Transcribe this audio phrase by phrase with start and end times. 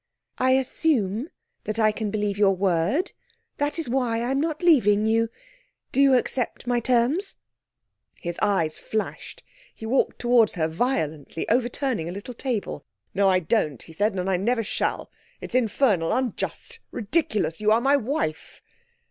[0.39, 1.29] 'I assume
[1.65, 3.11] that I can believe your word
[3.57, 5.29] that is why I'm not leaving you.
[5.91, 7.35] Do you accept my terms?'
[8.17, 9.43] His eyes flashed;
[9.75, 12.83] he walked towards her violently, overturning a little table.
[13.13, 15.11] 'No, I don't,' he said, 'and I never shall!
[15.39, 17.61] It's infernal, unjust, ridiculous.
[17.61, 18.59] You are my wife!'